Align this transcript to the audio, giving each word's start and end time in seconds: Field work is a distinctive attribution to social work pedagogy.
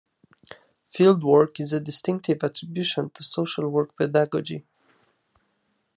Field 0.89 1.23
work 1.23 1.59
is 1.59 1.73
a 1.73 1.79
distinctive 1.79 2.43
attribution 2.43 3.11
to 3.11 3.23
social 3.23 3.69
work 3.69 3.95
pedagogy. 3.95 4.65